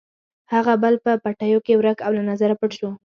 [0.53, 2.89] هغه بل یې په پټیو کې ورک او له نظره پټ شو.